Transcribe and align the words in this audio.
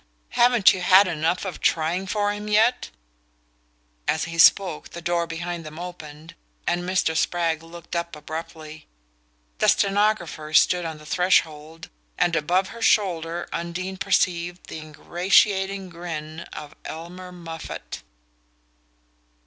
Haven't 0.29 0.73
you 0.73 0.81
had 0.81 1.07
enough 1.07 1.45
of 1.45 1.61
trying 1.61 2.07
for 2.07 2.33
him 2.33 2.47
yet?" 2.47 2.89
As 4.07 4.23
he 4.23 4.39
spoke 4.39 4.89
the 4.89 4.99
door 5.01 5.27
behind 5.27 5.63
them 5.63 5.77
opened, 5.77 6.33
and 6.65 6.81
Mr. 6.81 7.15
Spragg 7.15 7.61
looked 7.61 7.95
up 7.95 8.15
abruptly. 8.15 8.87
The 9.59 9.67
stenographer 9.67 10.55
stood 10.55 10.85
on 10.85 10.97
the 10.97 11.05
threshold, 11.05 11.91
and 12.17 12.35
above 12.35 12.69
her 12.69 12.81
shoulder 12.81 13.47
Undine 13.53 13.97
perceived 13.97 14.65
the 14.69 14.79
ingratiating 14.79 15.89
grin 15.89 16.39
of 16.51 16.73
Elmer 16.85 17.31
Moffatt. 17.31 18.01